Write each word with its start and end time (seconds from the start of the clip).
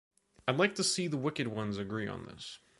I’d 0.47 0.57
like 0.57 0.73
to 0.77 0.83
see 0.83 1.05
the 1.05 1.15
wicked 1.15 1.47
ones 1.49 1.77
agree 1.77 2.07
on 2.07 2.25
this. 2.25 2.57